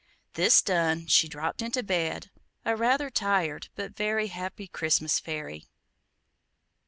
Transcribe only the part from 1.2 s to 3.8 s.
dropped into bed, a rather tired,